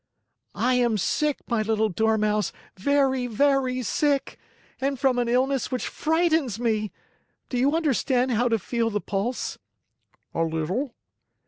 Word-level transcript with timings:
"I 0.55 0.73
am 0.73 0.97
sick, 0.97 1.37
my 1.47 1.61
little 1.61 1.87
Dormouse, 1.89 2.51
very, 2.75 3.27
very 3.27 3.83
sick 3.83 4.39
and 4.79 4.99
from 4.99 5.19
an 5.19 5.29
illness 5.29 5.69
which 5.71 5.87
frightens 5.87 6.59
me! 6.59 6.91
Do 7.49 7.59
you 7.59 7.75
understand 7.75 8.31
how 8.31 8.47
to 8.47 8.57
feel 8.57 8.89
the 8.89 8.99
pulse?" 8.99 9.59
"A 10.33 10.41
little." 10.43 10.95